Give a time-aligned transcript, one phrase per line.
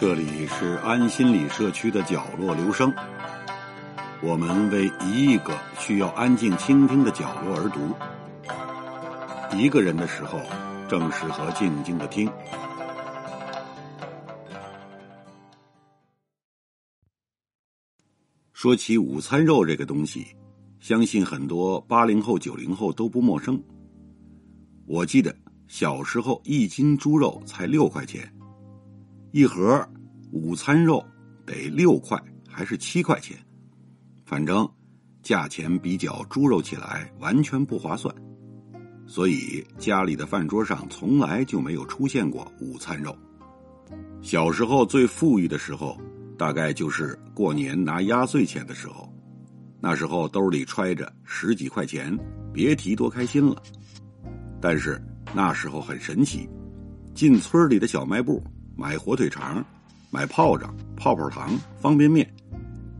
[0.00, 2.94] 这里是安心理社区的角落，留声。
[4.22, 7.92] 我们为一亿个需要安静倾听的角落而读。
[9.58, 10.38] 一个人的时候，
[10.88, 12.30] 正适合静静的听。
[18.52, 20.28] 说起午餐肉这个东西，
[20.78, 23.60] 相信很多八零后、九零后都不陌生。
[24.86, 25.34] 我记得
[25.66, 28.32] 小时候，一斤猪肉才六块钱。
[29.30, 29.86] 一盒
[30.32, 31.04] 午餐肉
[31.44, 32.18] 得六块
[32.48, 33.36] 还是七块钱？
[34.24, 34.66] 反正
[35.22, 38.14] 价钱比较猪肉起来完全不划算，
[39.06, 43.14] 所以家里的饭桌上从来就没有出现过午餐肉。
[44.22, 45.98] 小时候最富裕的时候，
[46.38, 49.12] 大概就是过年拿压岁钱的时候，
[49.78, 52.18] 那时候兜里揣着十几块钱，
[52.50, 53.62] 别提多开心了。
[54.60, 55.02] 但是
[55.34, 56.48] 那时候很神奇，
[57.14, 58.42] 进村里的小卖部。
[58.80, 59.62] 买火腿肠，
[60.08, 62.32] 买炮仗、泡泡糖、方便面，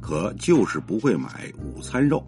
[0.00, 2.20] 可就是不会买午餐肉。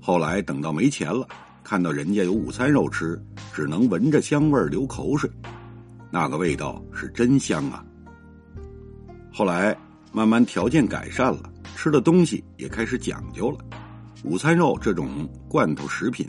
[0.00, 1.28] 后来等到没钱了，
[1.62, 5.30] 看到人家有午餐肉吃，只能闻着香味流口水，
[6.10, 7.84] 那个味道是真香啊！
[9.30, 9.76] 后来
[10.10, 13.58] 慢慢条件改善了，吃的东西也开始讲究了，
[14.24, 16.26] 午餐肉这种罐头食品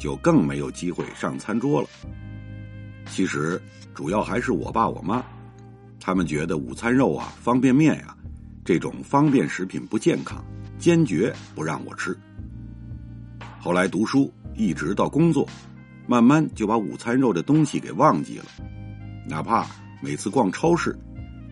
[0.00, 1.88] 就更没有机会上餐桌了。
[3.06, 3.62] 其实
[3.94, 5.24] 主要还是我爸我妈。
[6.06, 8.14] 他们觉得午餐肉啊、方便面呀，
[8.62, 10.44] 这种方便食品不健康，
[10.78, 12.14] 坚决不让我吃。
[13.58, 15.48] 后来读书一直到工作，
[16.06, 18.44] 慢慢就把午餐肉的东西给忘记了。
[19.26, 19.66] 哪怕
[20.02, 20.94] 每次逛超市，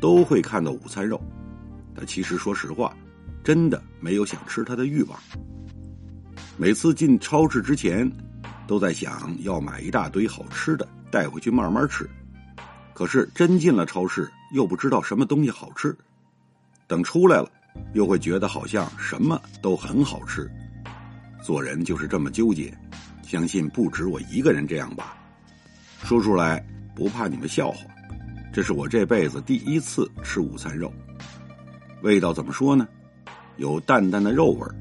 [0.02, 1.18] 都会看到午餐肉，
[1.94, 2.94] 但其实说实话，
[3.42, 5.18] 真的没有想吃它的欲望。
[6.58, 8.06] 每次进超市之前，
[8.66, 12.06] 都在想要买一大堆好吃的带回去慢慢吃。
[13.02, 15.92] 可是真进了超市，又不知道什么东西好吃，
[16.86, 17.50] 等出来了，
[17.94, 20.48] 又会觉得好像什么都很好吃。
[21.42, 22.72] 做人就是这么纠结，
[23.24, 25.16] 相信不止我一个人这样吧。
[26.04, 27.78] 说出来不怕你们笑话，
[28.52, 30.94] 这是我这辈子第一次吃午餐肉，
[32.04, 32.86] 味道怎么说呢？
[33.56, 34.72] 有淡淡的肉味儿，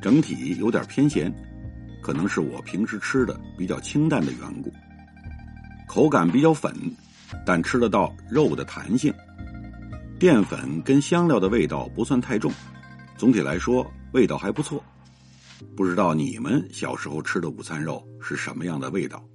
[0.00, 1.30] 整体有点偏咸，
[2.00, 4.72] 可能是我平时吃的比较清淡的缘故，
[5.86, 6.74] 口感比较粉。
[7.44, 9.12] 但吃得到肉的弹性，
[10.18, 12.52] 淀粉跟香料的味道不算太重，
[13.16, 14.82] 总体来说味道还不错。
[15.74, 19.26] 不知道你们小时候吃的午餐肉是什么样的味道？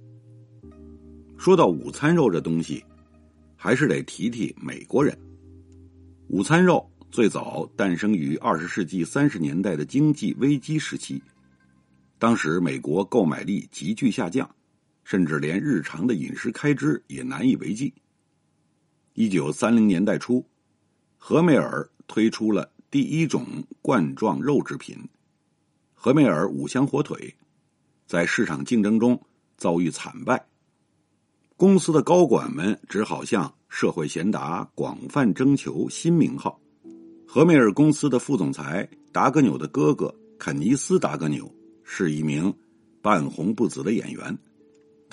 [1.36, 2.84] 说到午餐肉这东西，
[3.56, 5.16] 还是得提提美国人。
[6.28, 11.20] 午餐肉最早诞生于二十世纪三十年代的经济危机时期，
[12.18, 14.48] 当时美国购买力急剧下降。
[15.04, 17.92] 甚至连日常的饮食开支也难以为继。
[19.14, 20.44] 一九三零年代初，
[21.18, 23.46] 何美尔推出了第一种
[23.80, 24.96] 罐状肉制品——
[25.94, 27.34] 何美尔五香火腿，
[28.06, 29.20] 在市场竞争中
[29.56, 30.46] 遭遇惨败。
[31.56, 36.60] 公司的高管们只好向社会贤达广泛征求新名号。
[37.26, 41.50] 何美尔公司的副总裁达格纽的哥哥肯尼斯·达格纽
[41.84, 42.52] 是一名
[43.00, 44.36] 半红不紫的演员。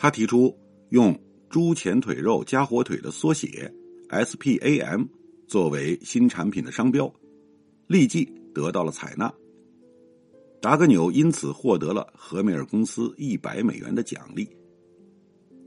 [0.02, 0.58] 他提出
[0.92, 1.14] 用
[1.50, 3.70] 猪前腿肉加火腿的缩写
[4.08, 5.06] SPAM
[5.46, 7.14] 作为新产品的商标，
[7.86, 8.24] 立即
[8.54, 9.30] 得到了采纳。
[10.62, 14.48] 达格纽因此获得了何梅尔公司一百美元的奖励。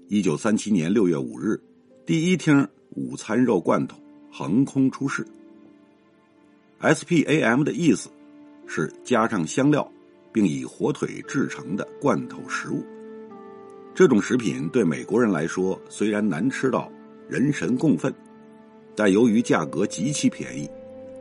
[0.08, 1.62] 一九三七年六月五日，
[2.06, 3.98] 第一听午餐肉罐头
[4.32, 5.26] 横空出世。
[6.80, 8.08] SPAM 的意思
[8.66, 9.86] 是加上香料，
[10.32, 12.82] 并以火腿制成的罐头食物。
[13.94, 16.90] 这种食品对美国人来说虽然难吃到
[17.28, 18.12] 人神共愤，
[18.96, 20.68] 但由于价格极其便宜，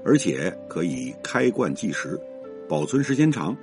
[0.06, 2.20] 而且可以开罐即食，
[2.70, 3.56] 保存时间长，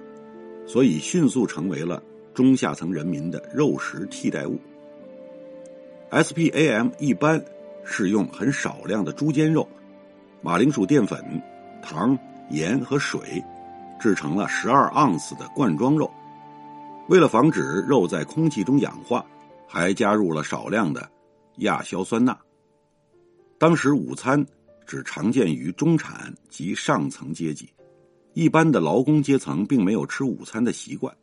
[0.66, 2.02] 所以迅速成为了
[2.34, 4.58] 中下层人民的肉食替代物。
[6.10, 7.42] SPAM 一般
[7.84, 9.66] 是用很少量的猪肩肉、
[10.42, 11.18] 马铃薯淀粉、
[11.82, 12.16] 糖、
[12.50, 13.42] 盐和水
[13.98, 16.10] 制成了十二盎司的罐装肉。
[17.08, 19.24] 为了防止肉在空气中氧化，
[19.66, 21.10] 还加入了少量的
[21.58, 22.38] 亚硝酸钠。
[23.56, 24.44] 当时午餐
[24.86, 27.68] 只常见于中产及上层阶级，
[28.34, 31.14] 一般的劳工阶层并没有吃午餐的习惯。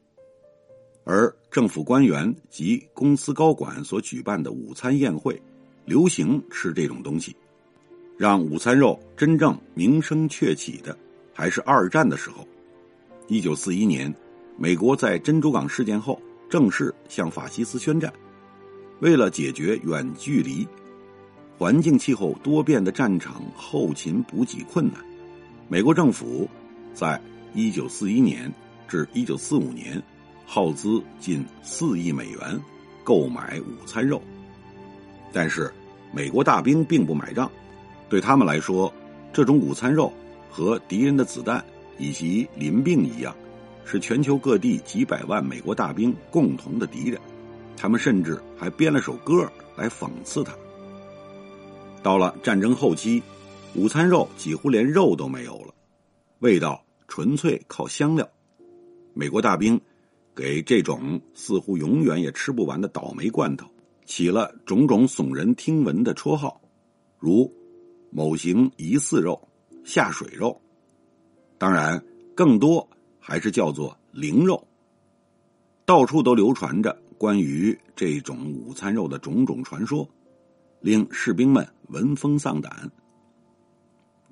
[1.04, 5.40] 而政府官员及公司高管所举办的午餐宴会，
[5.86, 7.36] 流行吃这种东西。
[8.18, 10.98] 让午餐肉真正名声鹊起的，
[11.32, 12.48] 还是二战的时候，
[13.28, 14.12] 一九四一年。
[14.58, 16.20] 美国在珍珠港事件后
[16.50, 18.12] 正式向法西斯宣战，
[19.00, 20.66] 为了解决远距离，
[21.58, 24.96] 环境气候多变的战场后勤补给困难，
[25.68, 26.48] 美国政府
[26.94, 27.22] 在
[27.54, 28.52] 一九四一年
[28.88, 30.02] 至一九四五年
[30.46, 32.60] 耗资近四亿美元
[33.04, 34.22] 购买午餐肉，
[35.34, 35.74] 但是
[36.14, 37.52] 美国大兵并不买账，
[38.08, 38.94] 对他们来说，
[39.34, 40.14] 这种午餐肉
[40.50, 41.62] 和敌人的子弹
[41.98, 43.36] 以及淋病一样，
[43.86, 47.22] 是全球各地几百万美国大兵共同的敌人。
[47.78, 50.54] 他们甚至还编了首歌来讽刺他。
[52.02, 53.22] 到了战争后期，
[53.76, 55.74] 午餐肉几乎连肉都没有了，
[56.40, 58.28] 味道纯粹靠香料。
[59.14, 59.80] 美国大兵
[60.36, 63.68] 给这种似乎永远也吃不完的倒霉罐头
[64.06, 66.62] 起了种种耸人听闻的绰号，
[67.18, 67.54] 如
[68.12, 69.48] “某型疑似肉
[69.84, 70.62] ”“下水肉”，
[71.58, 72.04] 当然
[72.36, 72.88] 更多
[73.28, 74.68] 还是叫做“灵肉”。
[75.84, 76.96] 到处都流传着。
[77.18, 80.08] 关于这种午餐肉的种种传说，
[80.82, 82.92] 令士兵们闻风丧胆。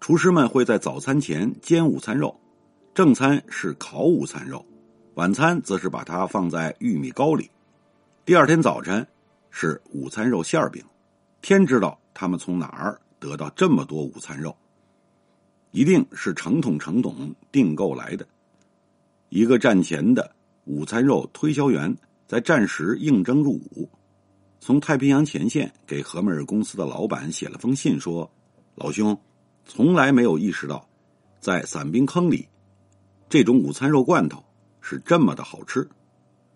[0.01, 2.38] 厨师们会在早餐前煎午餐肉，
[2.94, 4.63] 正餐是烤午餐肉，
[5.16, 7.50] 晚餐则是把它放在玉米糕里。
[8.25, 9.07] 第二天早晨
[9.50, 10.84] 是午餐肉馅饼。
[11.42, 14.56] 天知道他们从哪儿得到这么多午餐肉，
[15.72, 18.28] 一定是成桶成桶订购来的。
[19.35, 20.30] 一个战前的
[20.65, 21.97] 午餐肉推销员。
[22.27, 23.89] 在战时应征入伍，
[24.59, 28.31] 从太平洋前线给何美尔公司的老板写了封信，说
[28.74, 29.15] ：“老兄，
[29.65, 30.88] 从来没有意识到，
[31.39, 32.47] 在伞兵坑里，
[33.27, 34.44] 这种午餐肉罐头
[34.81, 35.88] 是这么的好吃。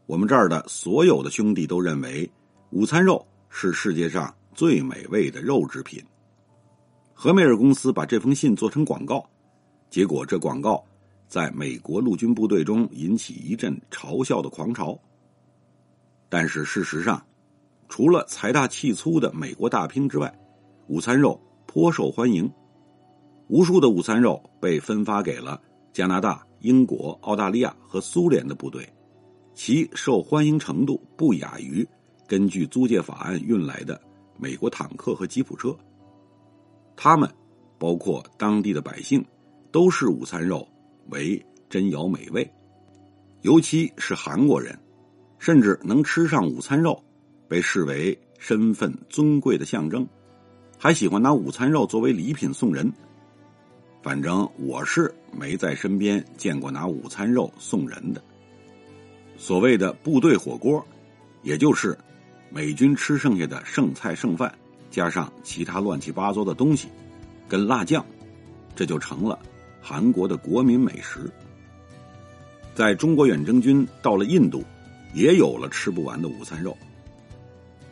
[0.07, 2.27] 我们这儿的所有的兄弟都认为，
[2.71, 6.03] 午餐肉是世界上最美味的肉制品。”
[7.13, 9.27] 何美尔公司把这封信做成广告，
[9.89, 10.83] 结果这广告
[11.27, 14.97] 在美国陆军部队中引起一阵嘲笑的狂潮。
[16.29, 17.25] 但是事实上，
[17.89, 20.33] 除了财大气粗的美国大兵之外，
[20.87, 22.51] 午餐肉颇受欢迎。
[23.47, 25.61] 无数的午餐肉被分发给了
[25.93, 28.87] 加拿大、英国、澳大利亚和苏联的部队，
[29.53, 31.87] 其受欢迎程度不亚于
[32.27, 33.99] 根据租借法案运来的
[34.37, 35.73] 美国坦克和吉普车。
[36.97, 37.29] 他们，
[37.77, 39.25] 包括当地的百姓，
[39.71, 40.67] 都视午餐肉
[41.09, 42.49] 为真肴美味，
[43.41, 44.77] 尤其是韩国人。
[45.39, 46.99] 甚至能吃上午餐肉，
[47.47, 50.05] 被视为身份尊贵的象征，
[50.79, 52.91] 还喜欢拿午餐肉作为礼品送人。
[54.01, 58.23] 反正我是没在身边见过拿午餐肉送人的。
[59.37, 60.83] 所谓的部队火锅，
[61.43, 61.95] 也就是
[62.49, 64.51] 美军吃剩下的剩菜剩饭，
[64.89, 66.87] 加上其他乱七八糟的东西，
[67.47, 68.03] 跟辣酱，
[68.75, 69.37] 这就成了
[69.81, 71.31] 韩国的国民美食。
[72.75, 74.63] 在中国远征军到了印度。
[75.13, 76.77] 也有了吃不完的午餐肉。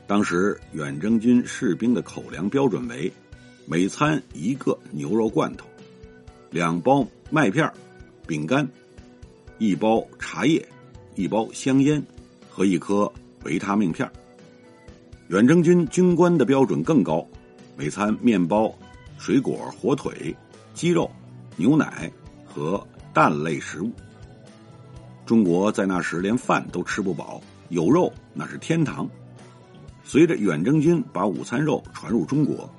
[0.05, 3.11] 当时远征军士兵的口粮标准为
[3.65, 5.65] 每餐一个牛肉罐头，
[6.51, 7.71] 两包麦片、
[8.27, 8.67] 饼干，
[9.57, 10.63] 一包茶叶，
[11.15, 12.03] 一包香烟
[12.49, 13.11] 和一颗
[13.43, 14.07] 维他命片。
[15.29, 17.25] 远征军军官的标准更高，
[17.75, 18.71] 每餐面包、
[19.17, 20.35] 水果、火腿、
[20.75, 21.09] 鸡肉、
[21.55, 22.11] 牛奶
[22.45, 23.91] 和蛋类食物。
[25.25, 29.09] 中国在那时连饭都吃不饱，有肉那是天堂。
[30.03, 32.69] 随着远征军把午餐肉传入中国，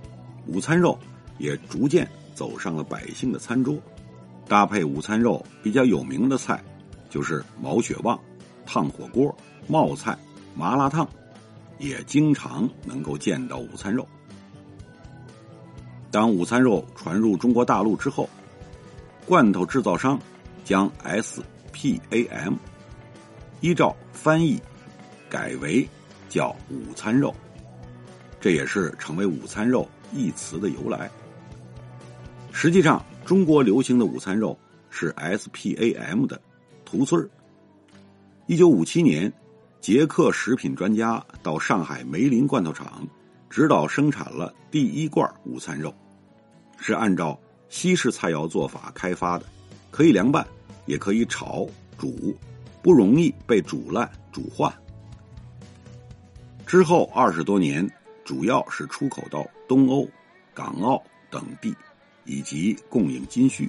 [0.46, 0.96] 午餐肉
[1.38, 3.76] 也逐渐走上了百姓的餐桌。
[4.46, 6.62] 搭配午餐肉比较有名的菜，
[7.10, 8.16] 就是毛血旺、
[8.64, 10.16] 烫火锅、冒菜、
[10.54, 11.08] 麻辣烫，
[11.80, 14.06] 也经常能够见到午餐肉。
[16.12, 18.30] 当午餐肉传入中国大陆之后，
[19.26, 20.18] 罐头制造商
[20.64, 21.42] 将 S。
[21.78, 22.54] P A M，
[23.60, 24.58] 依照翻译
[25.28, 25.86] 改为
[26.26, 27.34] 叫午餐肉，
[28.40, 31.10] 这也是成为午餐肉一词的由来。
[32.50, 36.40] 实际上，中国流行的午餐肉是 S P A M 的
[36.86, 37.28] 屠村儿。
[38.46, 39.30] 一九五七年，
[39.78, 43.06] 捷克食品专家到上海梅林罐头厂
[43.50, 45.94] 指导生产了第一罐午餐肉，
[46.78, 49.46] 是按照西式菜肴做法开发的，
[49.90, 50.46] 可以凉拌。
[50.86, 51.66] 也可以炒、
[51.98, 52.32] 煮，
[52.80, 54.72] 不容易被煮烂、煮坏。
[56.64, 57.90] 之后二十多年，
[58.24, 60.08] 主要是出口到东欧、
[60.54, 61.74] 港澳等地，
[62.24, 63.68] 以及供应金需。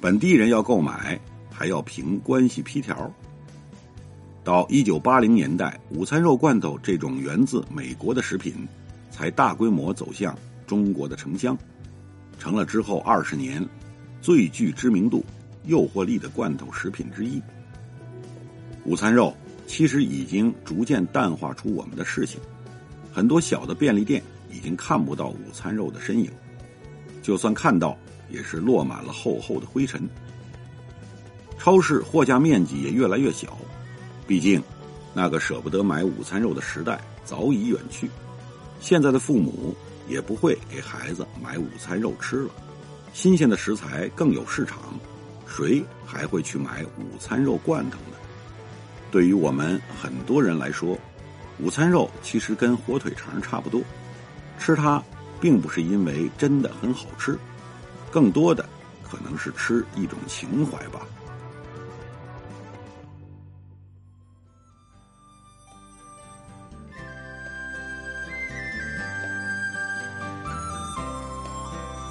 [0.00, 1.16] 本地人要购买，
[1.48, 3.08] 还要凭关系批条。
[4.42, 8.66] 到一九八零年代，午餐肉罐头这种源自美国的食品，
[9.12, 11.56] 才大规模走向中国的城乡，
[12.38, 13.66] 成了之后二十年
[14.20, 15.24] 最具知名度。
[15.66, 17.40] 诱惑力的罐头食品之一，
[18.84, 19.34] 午餐肉
[19.66, 22.38] 其实已经逐渐淡化出我们的视线。
[23.10, 26.30] 很多小的便利店已经看不到午餐肉的身影，
[27.22, 27.96] 就算看到，
[28.28, 30.06] 也是落满了厚厚的灰尘。
[31.58, 33.56] 超市货架面积也越来越小，
[34.26, 34.62] 毕竟
[35.14, 38.06] 那个舍不得买午餐肉的时代早已远去。
[38.80, 39.74] 现在的父母
[40.08, 42.50] 也不会给孩子买午餐肉吃了，
[43.12, 44.78] 新鲜的食材更有市场，
[45.46, 48.16] 谁还会去买午餐肉罐头呢？
[49.10, 50.98] 对于我们很多人来说，
[51.60, 53.80] 午餐肉其实跟火腿肠差不多，
[54.58, 55.02] 吃它
[55.40, 57.38] 并不是因为真的很好吃，
[58.10, 58.68] 更多的
[59.02, 61.06] 可能是吃一种情怀吧。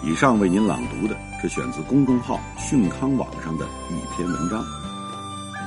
[0.05, 4.61] 以上为您朗读的是选自公众号“讯康网”上的一篇文章。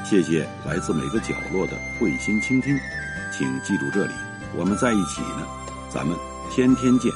[0.04, 2.78] 谢谢来自每个角落的慧心倾听，
[3.32, 4.12] 请记住这里，
[4.54, 5.46] 我们在一起呢，
[5.88, 6.14] 咱们
[6.50, 7.10] 天天见。